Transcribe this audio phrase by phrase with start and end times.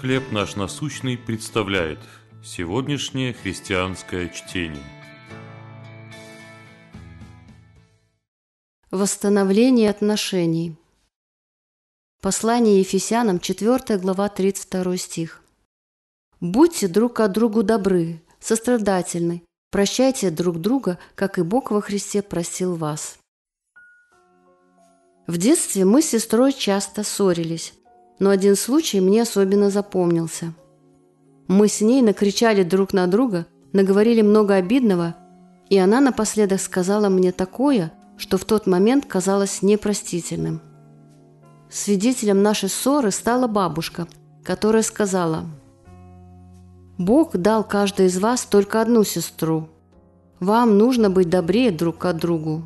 [0.00, 2.00] «Хлеб наш насущный» представляет
[2.42, 4.82] сегодняшнее христианское чтение.
[8.90, 10.76] Восстановление отношений.
[12.20, 15.42] Послание Ефесянам, 4 глава, 32 стих.
[16.40, 22.74] «Будьте друг от другу добры, сострадательны, прощайте друг друга, как и Бог во Христе просил
[22.74, 23.18] вас».
[25.26, 27.72] В детстве мы с сестрой часто ссорились,
[28.18, 30.54] но один случай мне особенно запомнился.
[31.46, 35.16] Мы с ней накричали друг на друга, наговорили много обидного,
[35.68, 40.60] и она напоследок сказала мне такое, что в тот момент казалось непростительным.
[41.70, 44.06] Свидетелем нашей ссоры стала бабушка,
[44.44, 45.44] которая сказала,
[46.96, 49.68] «Бог дал каждой из вас только одну сестру.
[50.38, 52.62] Вам нужно быть добрее друг к другу».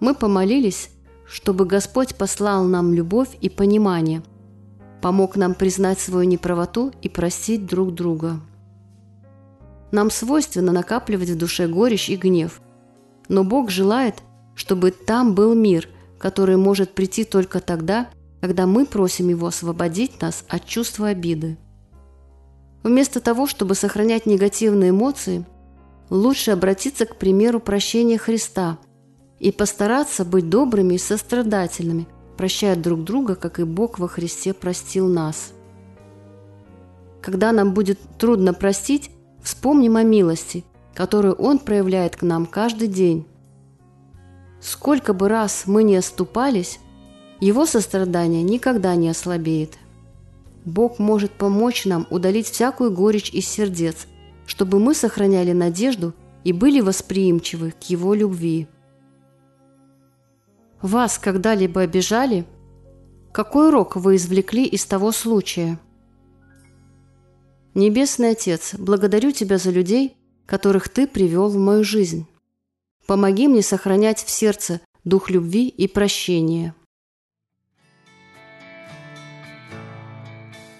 [0.00, 0.90] Мы помолились,
[1.30, 4.22] чтобы Господь послал нам любовь и понимание,
[5.00, 8.40] помог нам признать свою неправоту и простить друг друга.
[9.92, 12.60] Нам свойственно накапливать в душе горечь и гнев,
[13.28, 14.16] но Бог желает,
[14.56, 18.08] чтобы там был мир, который может прийти только тогда,
[18.40, 21.58] когда мы просим Его освободить нас от чувства обиды.
[22.82, 25.46] Вместо того, чтобы сохранять негативные эмоции,
[26.08, 28.78] лучше обратиться к примеру прощения Христа–
[29.40, 35.08] и постараться быть добрыми и сострадательными, прощая друг друга, как и Бог во Христе простил
[35.08, 35.52] нас.
[37.22, 39.10] Когда нам будет трудно простить,
[39.42, 43.26] вспомним о милости, которую Он проявляет к нам каждый день.
[44.60, 46.78] Сколько бы раз мы не оступались,
[47.40, 49.78] Его сострадание никогда не ослабеет.
[50.66, 54.06] Бог может помочь нам удалить всякую горечь из сердец,
[54.44, 56.12] чтобы мы сохраняли надежду
[56.44, 58.68] и были восприимчивы к Его любви.
[60.82, 62.46] Вас когда-либо обижали?
[63.32, 65.78] Какой урок вы извлекли из того случая?
[67.74, 72.26] Небесный Отец, благодарю Тебя за людей, которых Ты привел в мою жизнь.
[73.06, 76.74] Помоги мне сохранять в сердце дух любви и прощения.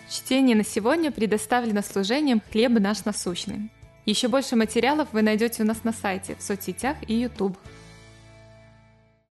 [0.09, 3.71] Чтение на сегодня предоставлено служением «Хлеб наш насущный».
[4.07, 7.57] Еще больше материалов вы найдете у нас на сайте, в соцсетях и YouTube.